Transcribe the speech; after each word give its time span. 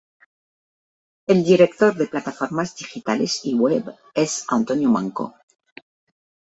El 1.27 1.43
director 1.43 1.93
de 1.93 2.07
plataformas 2.07 2.75
digitales 2.75 3.41
y 3.43 3.53
web 3.53 3.95
es 4.15 4.45
Antonio 4.49 4.89
Manco. 4.89 5.35